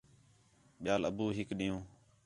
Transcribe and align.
ٻِیال 0.83 1.01
ابو 1.09 1.25
ہِک 1.37 1.49
ݙِین٘ہوں 1.57 1.83